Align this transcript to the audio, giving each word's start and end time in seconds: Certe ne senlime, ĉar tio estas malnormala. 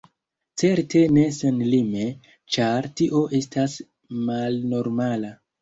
Certe 0.61 1.01
ne 1.17 1.25
senlime, 1.35 2.07
ĉar 2.55 2.89
tio 3.03 3.21
estas 3.41 3.79
malnormala. 4.31 5.35